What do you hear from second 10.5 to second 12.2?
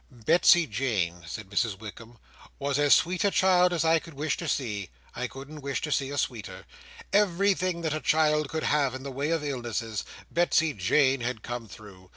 Jane had come through.